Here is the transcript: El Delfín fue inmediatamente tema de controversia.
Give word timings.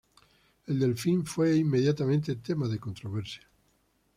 El 0.65 0.79
Delfín 0.79 1.27
fue 1.27 1.57
inmediatamente 1.57 2.35
tema 2.37 2.67
de 2.67 2.79
controversia. 2.79 3.47